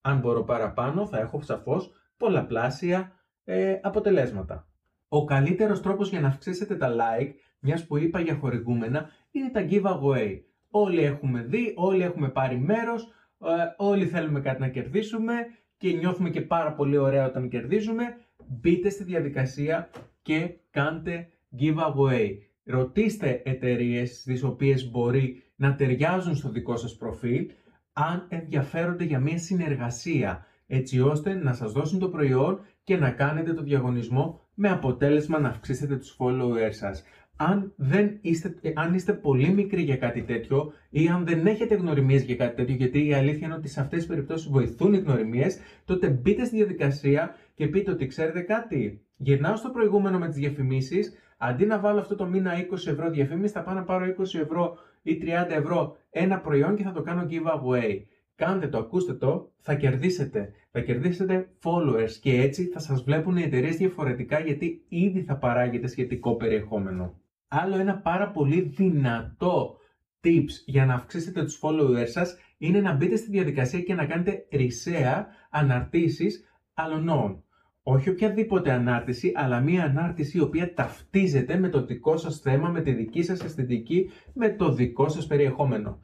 Αν 0.00 0.18
μπορώ 0.18 0.44
παραπάνω 0.44 1.06
θα 1.06 1.18
έχω 1.18 1.42
σαφώς 1.42 1.92
πολλαπλάσια 2.16 3.12
ε, 3.44 3.78
αποτελέσματα. 3.82 4.66
Ο 5.08 5.24
καλύτερος 5.24 5.82
τρόπος 5.82 6.10
για 6.10 6.20
να 6.20 6.28
αυξήσετε 6.28 6.76
τα 6.76 6.94
like, 6.94 7.32
μιας 7.58 7.86
που 7.86 7.96
είπα 7.96 8.20
για 8.20 8.34
χορηγούμενα, 8.34 9.08
είναι 9.30 9.50
τα 9.50 9.66
giveaway. 9.70 10.40
Όλοι 10.70 11.02
έχουμε 11.02 11.42
δει, 11.42 11.72
όλοι 11.76 12.02
έχουμε 12.02 12.28
πάρει 12.28 12.58
μέρος, 12.58 13.02
ε, 13.38 13.46
όλοι 13.76 14.06
θέλουμε 14.06 14.40
κάτι 14.40 14.60
να 14.60 14.68
κερδίσουμε 14.68 15.34
και 15.76 15.92
νιώθουμε 15.92 16.30
και 16.30 16.40
πάρα 16.40 16.72
πολύ 16.72 16.96
ωραία 16.96 17.26
όταν 17.26 17.48
κερδίζουμε. 17.48 18.04
Μπείτε 18.46 18.88
στη 18.88 19.04
διαδικασία 19.04 19.90
και 20.22 20.54
κάντε 20.70 21.28
giveaway. 21.58 22.36
Ρωτήστε 22.64 23.42
εταιρείες 23.44 24.20
στις 24.20 24.42
οποίες 24.42 24.90
μπορεί 24.90 25.42
να 25.56 25.74
ταιριάζουν 25.74 26.34
στο 26.34 26.48
δικό 26.48 26.76
σας 26.76 26.96
προφίλ 26.96 27.50
αν 27.92 28.26
ενδιαφέρονται 28.28 29.04
για 29.04 29.18
μια 29.20 29.38
συνεργασία 29.38 30.46
έτσι 30.66 31.00
ώστε 31.00 31.34
να 31.34 31.52
σας 31.52 31.72
δώσουν 31.72 31.98
το 31.98 32.08
προϊόν 32.08 32.60
και 32.84 32.96
να 32.96 33.10
κάνετε 33.10 33.52
το 33.52 33.62
διαγωνισμό 33.62 34.40
με 34.54 34.68
αποτέλεσμα 34.68 35.38
να 35.38 35.48
αυξήσετε 35.48 35.96
τους 35.96 36.16
followers 36.18 36.70
σας. 36.70 37.04
Αν, 37.36 37.72
δεν 37.76 38.18
είστε, 38.20 38.54
αν 38.74 38.94
είστε 38.94 39.12
πολύ 39.12 39.48
μικροί 39.48 39.82
για 39.82 39.96
κάτι 39.96 40.22
τέτοιο 40.22 40.72
ή 40.90 41.08
αν 41.08 41.24
δεν 41.24 41.46
έχετε 41.46 41.74
γνωριμίες 41.74 42.22
για 42.22 42.36
κάτι 42.36 42.54
τέτοιο, 42.54 42.74
γιατί 42.74 43.06
η 43.06 43.14
αλήθεια 43.14 43.46
είναι 43.46 43.56
ότι 43.56 43.68
σε 43.68 43.80
αυτές 43.80 43.98
τις 43.98 44.08
περιπτώσεις 44.08 44.48
βοηθούν 44.48 44.94
οι 44.94 44.98
γνωριμίες, 44.98 45.58
τότε 45.84 46.08
μπείτε 46.08 46.44
στη 46.44 46.56
διαδικασία 46.56 47.36
και 47.54 47.66
πείτε 47.66 47.90
ότι 47.90 48.06
ξέρετε 48.06 48.40
κάτι. 48.40 49.06
Γυρνάω 49.16 49.56
στο 49.56 49.70
προηγούμενο 49.70 50.18
με 50.18 50.26
τις 50.28 50.36
διαφημίσεις, 50.36 51.12
αντί 51.38 51.66
να 51.66 51.78
βάλω 51.78 52.00
αυτό 52.00 52.14
το 52.14 52.26
μήνα 52.26 52.52
20 52.70 52.72
ευρώ 52.72 53.10
διαφήμιση, 53.10 53.52
θα 53.52 53.62
πάω 53.62 53.74
να 53.74 53.82
πάρω 53.82 54.06
20 54.18 54.40
ευρώ 54.40 54.78
ή 55.02 55.18
30 55.22 55.50
ευρώ 55.50 55.96
ένα 56.10 56.40
προϊόν 56.40 56.76
και 56.76 56.82
θα 56.82 56.92
το 56.92 57.02
κάνω 57.02 57.26
giveaway. 57.30 58.02
Κάντε 58.34 58.68
το, 58.68 58.78
ακούστε 58.78 59.14
το, 59.14 59.52
θα 59.60 59.74
κερδίσετε. 59.74 60.52
Θα 60.70 60.80
κερδίσετε 60.80 61.48
followers 61.62 62.10
και 62.20 62.40
έτσι 62.40 62.64
θα 62.64 62.78
σας 62.78 63.02
βλέπουν 63.02 63.36
οι 63.36 63.42
εταιρείες 63.42 63.76
διαφορετικά 63.76 64.40
γιατί 64.40 64.84
ήδη 64.88 65.22
θα 65.22 65.36
παράγετε 65.36 65.86
σχετικό 65.86 66.36
περιεχόμενο. 66.36 67.20
Άλλο 67.48 67.78
ένα 67.78 67.98
πάρα 67.98 68.30
πολύ 68.30 68.60
δυνατό 68.60 69.76
tips 70.24 70.50
για 70.64 70.86
να 70.86 70.94
αυξήσετε 70.94 71.42
τους 71.42 71.60
followers 71.62 72.08
σας 72.08 72.36
είναι 72.58 72.80
να 72.80 72.92
μπείτε 72.92 73.16
στη 73.16 73.30
διαδικασία 73.30 73.80
και 73.80 73.94
να 73.94 74.06
κάνετε 74.06 74.46
ρισέα 74.50 75.26
αναρτήσεις 75.50 76.51
αλωνών. 76.74 77.44
Όχι 77.82 78.10
οποιαδήποτε 78.10 78.72
ανάρτηση, 78.72 79.32
αλλά 79.34 79.60
μία 79.60 79.84
ανάρτηση 79.84 80.38
η 80.38 80.40
οποία 80.40 80.74
ταυτίζεται 80.74 81.56
με 81.56 81.68
το 81.68 81.84
δικό 81.84 82.16
σας 82.16 82.38
θέμα, 82.38 82.68
με 82.68 82.80
τη 82.80 82.92
δική 82.92 83.22
σας 83.22 83.40
αισθητική, 83.40 84.10
με 84.34 84.48
το 84.48 84.72
δικό 84.72 85.08
σας 85.08 85.26
περιεχόμενο. 85.26 86.00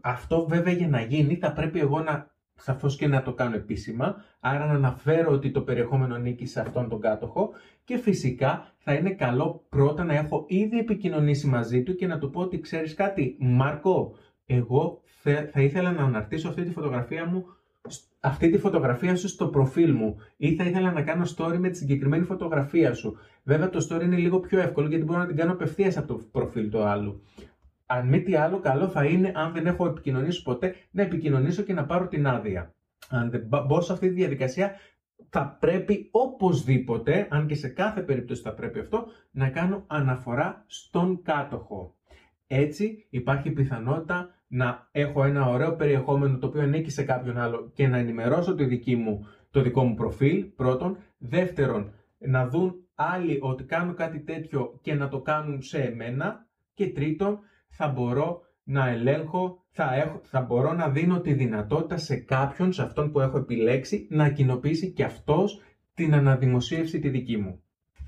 Αυτό 0.00 0.46
βέβαια 0.46 0.72
για 0.72 0.88
να 0.88 1.00
γίνει 1.00 1.36
θα 1.36 1.52
πρέπει 1.52 1.78
εγώ 1.80 2.00
να 2.00 2.30
σαφώς 2.54 2.96
και 2.96 3.06
να 3.06 3.22
το 3.22 3.32
κάνω 3.34 3.56
επίσημα, 3.56 4.16
άρα 4.40 4.66
να 4.66 4.72
αναφέρω 4.72 5.32
ότι 5.32 5.50
το 5.50 5.60
περιεχόμενο 5.60 6.16
νίκη 6.16 6.46
σε 6.46 6.60
αυτόν 6.60 6.88
τον 6.88 7.00
κάτοχο 7.00 7.50
και 7.84 7.96
φυσικά 7.96 8.72
θα 8.78 8.94
είναι 8.94 9.10
καλό 9.10 9.64
πρώτα 9.68 10.04
να 10.04 10.14
έχω 10.14 10.44
ήδη 10.48 10.78
επικοινωνήσει 10.78 11.46
μαζί 11.46 11.82
του 11.82 11.94
και 11.94 12.06
να 12.06 12.18
του 12.18 12.30
πω 12.30 12.40
ότι 12.40 12.60
ξέρεις 12.60 12.94
κάτι, 12.94 13.36
Μάρκο, 13.40 14.14
εγώ 14.46 15.00
θα 15.50 15.60
ήθελα 15.60 15.92
να 15.92 16.02
αναρτήσω 16.02 16.48
αυτή 16.48 16.62
τη 16.62 16.70
φωτογραφία 16.70 17.26
μου 17.26 17.46
αυτή 18.20 18.50
τη 18.50 18.58
φωτογραφία 18.58 19.16
σου 19.16 19.28
στο 19.28 19.46
προφίλ 19.46 19.92
μου 19.94 20.16
ή 20.36 20.54
θα 20.54 20.64
ήθελα 20.64 20.92
να 20.92 21.02
κάνω 21.02 21.24
story 21.36 21.56
με 21.58 21.68
τη 21.68 21.76
συγκεκριμένη 21.76 22.24
φωτογραφία 22.24 22.94
σου. 22.94 23.16
Βέβαια 23.42 23.70
το 23.70 23.86
story 23.88 24.02
είναι 24.02 24.16
λίγο 24.16 24.40
πιο 24.40 24.60
εύκολο 24.60 24.88
γιατί 24.88 25.04
μπορώ 25.04 25.18
να 25.18 25.26
την 25.26 25.36
κάνω 25.36 25.52
απευθείας 25.52 25.96
από 25.96 26.06
το 26.06 26.20
προφίλ 26.32 26.70
του 26.70 26.82
άλλου. 26.82 27.22
Αν 27.86 28.08
μη 28.08 28.22
τι 28.22 28.34
άλλο, 28.34 28.60
καλό 28.60 28.88
θα 28.88 29.04
είναι, 29.04 29.32
αν 29.34 29.52
δεν 29.52 29.66
έχω 29.66 29.86
επικοινωνήσει 29.86 30.42
ποτέ, 30.42 30.74
να 30.90 31.02
επικοινωνήσω 31.02 31.62
και 31.62 31.72
να 31.72 31.84
πάρω 31.84 32.08
την 32.08 32.26
άδεια. 32.26 32.74
Αν 33.08 33.30
δεν 33.30 33.48
μπω 33.66 33.80
σε 33.80 33.92
αυτή 33.92 34.08
τη 34.08 34.14
διαδικασία, 34.14 34.72
θα 35.28 35.56
πρέπει 35.60 36.08
οπωσδήποτε, 36.10 37.26
αν 37.30 37.46
και 37.46 37.54
σε 37.54 37.68
κάθε 37.68 38.00
περίπτωση 38.00 38.42
θα 38.42 38.54
πρέπει 38.54 38.78
αυτό, 38.78 39.06
να 39.30 39.48
κάνω 39.48 39.84
αναφορά 39.86 40.64
στον 40.66 41.22
κάτοχο. 41.22 41.94
Έτσι 42.46 43.06
υπάρχει 43.10 43.50
πιθανότητα 43.50 44.34
να 44.54 44.88
έχω 44.92 45.24
ένα 45.24 45.48
ωραίο 45.48 45.76
περιεχόμενο 45.76 46.38
το 46.38 46.46
οποίο 46.46 46.60
ανήκει 46.60 46.90
σε 46.90 47.02
κάποιον 47.02 47.38
άλλο 47.38 47.70
και 47.74 47.88
να 47.88 47.96
ενημερώσω 47.96 48.54
το, 48.54 48.64
δική 48.64 48.96
μου, 48.96 49.26
το 49.50 49.62
δικό 49.62 49.84
μου 49.84 49.94
προφίλ, 49.94 50.44
πρώτον. 50.44 50.96
Δεύτερον, 51.18 51.92
να 52.18 52.48
δουν 52.48 52.74
άλλοι 52.94 53.38
ότι 53.40 53.64
κάνω 53.64 53.94
κάτι 53.94 54.20
τέτοιο 54.20 54.78
και 54.82 54.94
να 54.94 55.08
το 55.08 55.20
κάνουν 55.20 55.62
σε 55.62 55.82
εμένα. 55.82 56.46
Και 56.74 56.88
τρίτον, 56.88 57.38
θα 57.68 57.88
μπορώ 57.88 58.40
να 58.62 58.88
ελέγχω, 58.88 59.64
θα, 59.70 59.94
έχω, 59.94 60.20
θα 60.22 60.40
μπορώ 60.40 60.72
να 60.72 60.88
δίνω 60.88 61.20
τη 61.20 61.32
δυνατότητα 61.32 61.96
σε 61.96 62.16
κάποιον, 62.16 62.72
σε 62.72 62.82
αυτόν 62.82 63.12
που 63.12 63.20
έχω 63.20 63.38
επιλέξει, 63.38 64.06
να 64.10 64.30
κοινοποιήσει 64.30 64.92
και 64.92 65.04
αυτός 65.04 65.60
την 65.94 66.14
αναδημοσίευση 66.14 66.98
τη 66.98 67.08
δική 67.08 67.36
μου. 67.36 67.62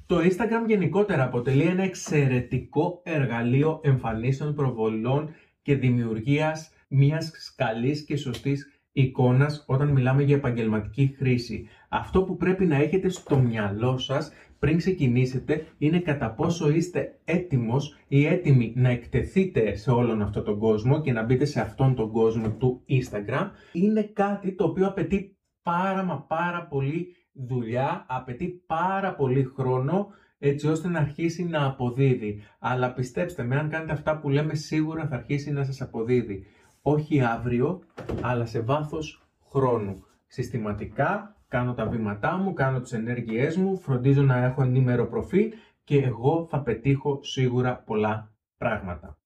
Το 0.07 0.17
Instagram 0.19 0.67
γενικότερα 0.67 1.25
αποτελεί 1.25 1.63
ένα 1.63 1.83
εξαιρετικό 1.83 3.01
εργαλείο 3.05 3.81
εμφανίσεων 3.83 4.55
προβολών 4.55 5.29
και 5.65 5.75
δημιουργίας 5.75 6.71
μιας 6.89 7.55
καλής 7.57 8.05
και 8.05 8.17
σωστής 8.17 8.81
εικόνας 8.93 9.65
όταν 9.67 9.89
μιλάμε 9.89 10.23
για 10.23 10.37
επαγγελματική 10.37 11.15
χρήση. 11.19 11.69
Αυτό 11.89 12.23
που 12.23 12.37
πρέπει 12.37 12.67
να 12.67 12.77
έχετε 12.77 13.09
στο 13.09 13.39
μυαλό 13.39 13.99
σας 13.99 14.33
πριν 14.59 14.77
ξεκινήσετε 14.77 15.67
είναι 15.79 15.99
κατά 15.99 16.31
πόσο 16.31 16.71
είστε 16.71 17.21
έτοιμος 17.25 17.97
ή 18.09 18.27
έτοιμοι 18.27 18.73
να 18.77 18.89
εκτεθείτε 18.89 19.75
σε 19.75 19.91
όλον 19.91 20.23
αυτόν 20.23 20.45
τον 20.45 20.59
κόσμο 20.59 21.01
και 21.01 21.13
να 21.13 21.23
μπείτε 21.23 21.45
σε 21.45 21.61
αυτόν 21.61 21.95
τον 21.95 22.11
κόσμο 22.11 22.51
του 22.51 22.85
Instagram. 22.89 23.51
Είναι 23.73 24.03
κάτι 24.03 24.55
το 24.55 24.65
οποίο 24.65 24.87
απαιτεί 24.87 25.37
πάρα 25.63 26.03
μα 26.03 26.21
πάρα 26.21 26.67
πολύ 26.67 27.17
δουλειά, 27.33 28.07
απαιτεί 28.09 28.63
πάρα 28.67 29.15
πολύ 29.15 29.45
χρόνο 29.45 30.09
έτσι 30.49 30.69
ώστε 30.69 30.89
να 30.89 30.99
αρχίσει 30.99 31.45
να 31.45 31.65
αποδίδει. 31.65 32.43
Αλλά 32.59 32.93
πιστέψτε 32.93 33.43
με, 33.43 33.57
αν 33.57 33.69
κάνετε 33.69 33.93
αυτά 33.93 34.19
που 34.19 34.29
λέμε 34.29 34.55
σίγουρα 34.55 35.07
θα 35.07 35.15
αρχίσει 35.15 35.51
να 35.51 35.65
σας 35.65 35.81
αποδίδει. 35.81 36.47
Όχι 36.83 37.21
αύριο, 37.21 37.83
αλλά 38.21 38.47
σε 38.47 38.61
βάθος 38.61 39.23
χρόνου. 39.51 40.05
Συστηματικά 40.27 41.37
κάνω 41.49 41.75
τα 41.75 41.87
βήματά 41.87 42.37
μου, 42.37 42.53
κάνω 42.53 42.81
τις 42.81 42.93
ενέργειές 42.93 43.57
μου, 43.57 43.79
φροντίζω 43.79 44.23
να 44.23 44.45
έχω 44.45 44.63
ενήμερο 44.63 45.07
προφίλ 45.07 45.53
και 45.85 46.03
εγώ 46.03 46.47
θα 46.51 46.63
πετύχω 46.63 47.21
σίγουρα 47.23 47.83
πολλά 47.87 48.33
πράγματα. 48.59 49.19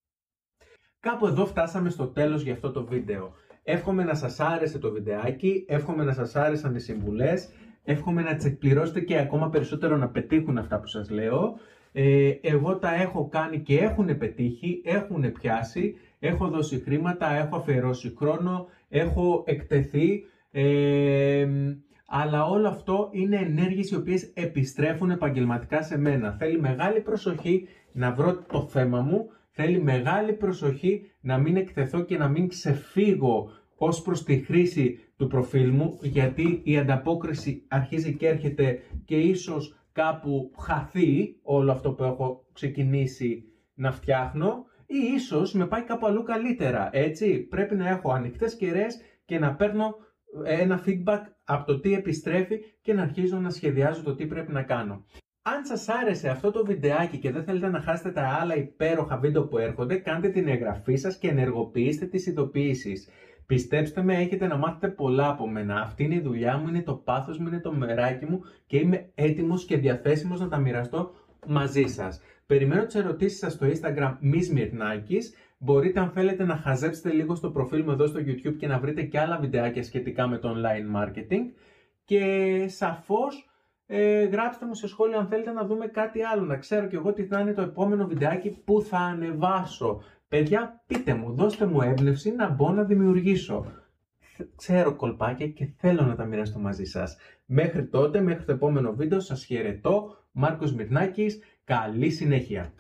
Κάπου 1.00 1.26
εδώ 1.26 1.46
φτάσαμε 1.46 1.90
στο 1.90 2.06
τέλος 2.06 2.42
για 2.42 2.52
αυτό 2.52 2.70
το 2.70 2.84
βίντεο. 2.84 3.32
Εύχομαι 3.62 4.04
να 4.04 4.14
σας 4.14 4.40
άρεσε 4.40 4.78
το 4.78 4.92
βιντεάκι, 4.92 5.64
εύχομαι 5.68 6.04
να 6.04 6.12
σας 6.12 6.36
άρεσαν 6.36 6.74
οι 6.74 6.80
συμβουλές, 6.80 7.48
εύχομαι 7.90 8.22
να 8.22 8.34
τις 8.34 8.44
εκπληρώσετε 8.44 9.00
και 9.00 9.18
ακόμα 9.18 9.48
περισσότερο 9.48 9.96
να 9.96 10.08
πετύχουν 10.08 10.58
αυτά 10.58 10.80
που 10.80 10.86
σας 10.86 11.10
λέω. 11.10 11.58
Ε, 11.92 12.30
εγώ 12.40 12.78
τα 12.78 12.94
έχω 12.94 13.28
κάνει 13.28 13.60
και 13.60 13.78
έχουν 13.78 14.18
πετύχει, 14.18 14.82
έχουν 14.84 15.32
πιάσει, 15.32 15.94
έχω 16.18 16.48
δώσει 16.48 16.78
χρήματα, 16.78 17.30
έχω 17.30 17.56
αφιερώσει 17.56 18.14
χρόνο, 18.18 18.66
έχω 18.88 19.44
εκτεθεί, 19.46 20.24
ε, 20.50 21.46
αλλά 22.06 22.44
όλο 22.44 22.68
αυτό 22.68 23.08
είναι 23.12 23.36
ενέργειες 23.36 23.90
οι 23.90 23.96
οποίες 23.96 24.32
επιστρέφουν 24.34 25.10
επαγγελματικά 25.10 25.82
σε 25.82 25.98
μένα. 25.98 26.36
Θέλει 26.38 26.60
μεγάλη 26.60 27.00
προσοχή 27.00 27.68
να 27.92 28.12
βρω 28.12 28.44
το 28.52 28.60
θέμα 28.62 29.00
μου, 29.00 29.30
θέλει 29.50 29.82
μεγάλη 29.82 30.32
προσοχή 30.32 31.10
να 31.20 31.38
μην 31.38 31.56
εκτεθώ 31.56 32.00
και 32.00 32.18
να 32.18 32.28
μην 32.28 32.48
ξεφύγω 32.48 33.50
ως 33.78 34.02
προς 34.02 34.22
τη 34.24 34.38
χρήση 34.38 34.98
του 35.16 35.26
προφίλ 35.26 35.70
μου, 35.70 35.98
γιατί 36.02 36.60
η 36.64 36.78
ανταπόκριση 36.78 37.64
αρχίζει 37.68 38.16
και 38.16 38.28
έρχεται 38.28 38.78
και 39.04 39.16
ίσως 39.16 39.78
κάπου 39.92 40.52
χαθεί 40.58 41.36
όλο 41.42 41.72
αυτό 41.72 41.92
που 41.92 42.04
έχω 42.04 42.46
ξεκινήσει 42.52 43.44
να 43.74 43.92
φτιάχνω 43.92 44.64
ή 44.86 45.14
ίσως 45.14 45.52
με 45.52 45.66
πάει 45.66 45.82
κάπου 45.82 46.06
αλλού 46.06 46.22
καλύτερα, 46.22 46.88
έτσι. 46.92 47.38
Πρέπει 47.38 47.74
να 47.74 47.88
έχω 47.88 48.12
ανοιχτές 48.12 48.56
κεραίες 48.56 49.00
και 49.24 49.38
να 49.38 49.54
παίρνω 49.54 49.94
ένα 50.44 50.82
feedback 50.86 51.20
από 51.44 51.66
το 51.66 51.80
τι 51.80 51.94
επιστρέφει 51.94 52.58
και 52.80 52.92
να 52.92 53.02
αρχίζω 53.02 53.38
να 53.38 53.50
σχεδιάζω 53.50 54.02
το 54.02 54.14
τι 54.14 54.26
πρέπει 54.26 54.52
να 54.52 54.62
κάνω. 54.62 55.04
Αν 55.42 55.64
σας 55.64 55.88
άρεσε 55.88 56.28
αυτό 56.28 56.50
το 56.50 56.64
βιντεάκι 56.64 57.18
και 57.18 57.30
δεν 57.30 57.44
θέλετε 57.44 57.68
να 57.68 57.80
χάσετε 57.80 58.10
τα 58.10 58.38
άλλα 58.40 58.56
υπέροχα 58.56 59.16
βίντεο 59.18 59.46
που 59.46 59.58
έρχονται, 59.58 59.96
κάντε 59.96 60.28
την 60.28 60.48
εγγραφή 60.48 60.96
σας 60.96 61.18
και 61.18 61.28
ενεργοποιήστε 61.28 62.06
τις 62.06 62.26
ειδοποιήσεις. 62.26 63.08
Πιστέψτε 63.48 64.02
με, 64.02 64.16
έχετε 64.16 64.46
να 64.46 64.56
μάθετε 64.56 64.88
πολλά 64.88 65.28
από 65.28 65.48
μένα. 65.48 65.80
Αυτή 65.80 66.04
είναι 66.04 66.14
η 66.14 66.20
δουλειά 66.20 66.56
μου, 66.56 66.68
είναι 66.68 66.82
το 66.82 66.94
πάθος 66.94 67.38
μου, 67.38 67.46
είναι 67.46 67.60
το 67.60 67.72
μεράκι 67.72 68.24
μου 68.24 68.40
και 68.66 68.76
είμαι 68.78 69.10
έτοιμος 69.14 69.64
και 69.64 69.76
διαθέσιμος 69.76 70.40
να 70.40 70.48
τα 70.48 70.58
μοιραστώ 70.58 71.14
μαζί 71.46 71.86
σας. 71.86 72.20
Περιμένω 72.46 72.84
τις 72.84 72.94
ερωτήσεις 72.94 73.38
σας 73.38 73.52
στο 73.52 73.66
Instagram 73.66 74.16
Miss 74.22 74.68
Μπορείτε 75.58 76.00
αν 76.00 76.10
θέλετε 76.10 76.44
να 76.44 76.56
χαζέψετε 76.56 77.12
λίγο 77.12 77.34
στο 77.34 77.50
προφίλ 77.50 77.82
μου 77.82 77.90
εδώ 77.90 78.06
στο 78.06 78.20
YouTube 78.20 78.56
και 78.58 78.66
να 78.66 78.78
βρείτε 78.78 79.02
και 79.02 79.18
άλλα 79.18 79.38
βιντεάκια 79.38 79.82
σχετικά 79.82 80.26
με 80.26 80.38
το 80.38 80.54
online 80.56 81.02
marketing. 81.02 81.52
Και 82.04 82.64
σαφώς 82.68 83.50
ε, 83.86 84.24
γράψτε 84.24 84.66
μου 84.66 84.74
σε 84.74 84.88
σχόλια 84.88 85.18
αν 85.18 85.26
θέλετε 85.26 85.50
να 85.50 85.64
δούμε 85.64 85.86
κάτι 85.86 86.22
άλλο, 86.22 86.44
να 86.44 86.56
ξέρω 86.56 86.86
κι 86.86 86.94
εγώ 86.94 87.12
τι 87.12 87.24
θα 87.24 87.40
είναι 87.40 87.52
το 87.52 87.62
επόμενο 87.62 88.06
βιντεάκι 88.06 88.50
που 88.64 88.82
θα 88.82 88.98
ανεβάσω. 88.98 90.02
Παιδιά, 90.28 90.82
πείτε 90.86 91.14
μου, 91.14 91.32
δώστε 91.32 91.66
μου 91.66 91.82
έμπνευση 91.82 92.30
να 92.30 92.48
μπω 92.48 92.72
να 92.72 92.84
δημιουργήσω. 92.84 93.66
Ξέρω 94.56 94.94
κολπάκια 94.94 95.48
και 95.48 95.68
θέλω 95.76 96.02
να 96.02 96.14
τα 96.14 96.24
μοιραστώ 96.24 96.58
μαζί 96.58 96.84
σας. 96.84 97.16
Μέχρι 97.46 97.86
τότε, 97.86 98.20
μέχρι 98.20 98.44
το 98.44 98.52
επόμενο 98.52 98.92
βίντεο, 98.92 99.20
σας 99.20 99.44
χαιρετώ. 99.44 100.16
Μάρκος 100.32 100.72
Μυρνάκης, 100.72 101.38
καλή 101.64 102.10
συνέχεια. 102.10 102.72